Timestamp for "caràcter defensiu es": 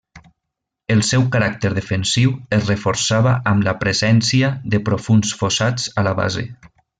1.35-2.71